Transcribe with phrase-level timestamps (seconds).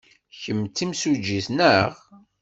[0.41, 1.91] Kemm d timsujjit, naɣ?